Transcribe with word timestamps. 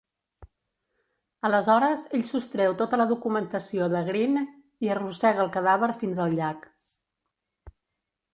Aleshores, 1.49 2.05
ell 2.19 2.23
sostreu 2.29 2.73
tota 2.79 2.99
la 3.01 3.07
documentació 3.11 3.91
de 3.95 4.01
Greene 4.09 4.43
i 4.87 4.91
arrossega 4.95 5.45
el 5.45 5.53
cadàver 5.59 5.93
fins 6.01 6.25
al 6.27 6.37
llac. 6.41 6.69